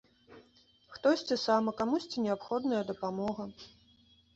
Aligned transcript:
Хтосьці 0.93 1.39
сам, 1.45 1.63
а 1.75 1.75
камусьці 1.85 2.27
неабходная 2.27 2.85
дапамога. 2.93 3.43